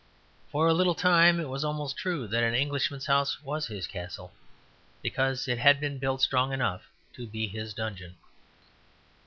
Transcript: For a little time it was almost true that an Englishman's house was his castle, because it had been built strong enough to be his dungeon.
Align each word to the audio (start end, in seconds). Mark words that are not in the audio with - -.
For 0.51 0.65
a 0.67 0.73
little 0.73 0.95
time 0.95 1.39
it 1.39 1.47
was 1.47 1.63
almost 1.63 1.95
true 1.95 2.27
that 2.27 2.41
an 2.41 2.55
Englishman's 2.55 3.05
house 3.05 3.39
was 3.43 3.67
his 3.67 3.85
castle, 3.85 4.33
because 5.03 5.47
it 5.47 5.59
had 5.59 5.79
been 5.79 5.99
built 5.99 6.23
strong 6.23 6.51
enough 6.51 6.89
to 7.13 7.27
be 7.27 7.47
his 7.47 7.75
dungeon. 7.75 8.15